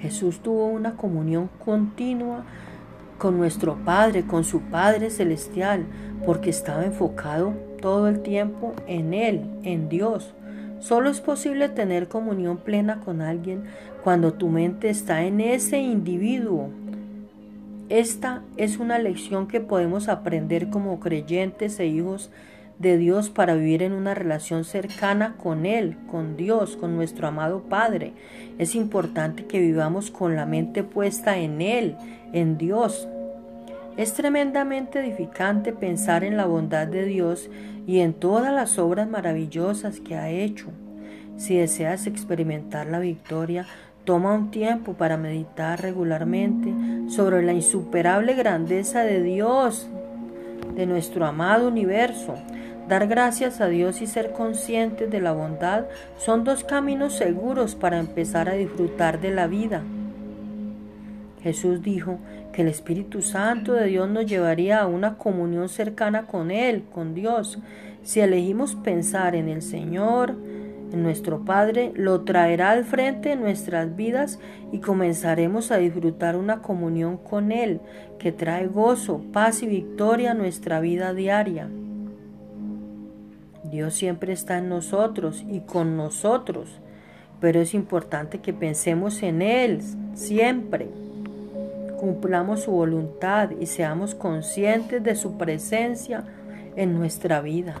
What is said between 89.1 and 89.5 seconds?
en